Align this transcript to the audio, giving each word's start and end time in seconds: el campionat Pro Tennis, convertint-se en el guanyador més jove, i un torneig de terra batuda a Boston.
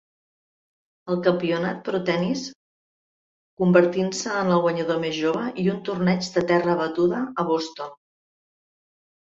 el 1.15 1.19
campionat 1.27 1.83
Pro 1.89 1.99
Tennis, 2.07 2.45
convertint-se 3.63 4.33
en 4.39 4.49
el 4.55 4.63
guanyador 4.65 5.01
més 5.07 5.15
jove, 5.27 5.45
i 5.65 5.69
un 5.75 5.79
torneig 5.91 6.31
de 6.39 6.47
terra 6.53 6.79
batuda 6.83 7.21
a 7.45 7.51
Boston. 7.53 7.97